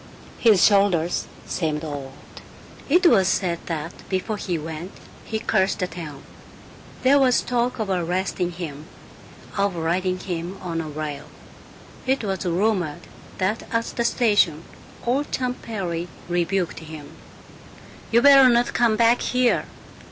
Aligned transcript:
His 0.39 0.65
shoulders 0.65 1.27
seemed 1.45 1.83
old. 1.85 2.13
It 2.89 3.05
was 3.05 3.27
said 3.27 3.59
that 3.67 3.93
before 4.09 4.37
he 4.37 4.57
went 4.57 4.93
he 5.25 5.37
cursed 5.37 5.77
the 5.77 5.85
town. 5.85 6.23
There 7.03 7.19
was 7.19 7.41
talk 7.43 7.77
of 7.77 7.87
arresting 7.91 8.53
him, 8.53 8.87
of 9.55 9.75
riding 9.75 10.17
him 10.17 10.57
on 10.59 10.81
a 10.81 10.87
rail. 10.89 11.25
It 12.07 12.23
was 12.23 12.47
rumored 12.47 13.01
that 13.37 13.61
at 13.71 13.85
the 13.95 14.03
station 14.03 14.63
old 15.05 15.31
Champ 15.31 15.61
Perry 15.61 16.07
rebuked 16.27 16.79
him, 16.79 17.11
"You 18.11 18.23
better 18.23 18.49
not 18.49 18.73
come 18.73 18.95
back 18.95 19.21
here. 19.21 19.65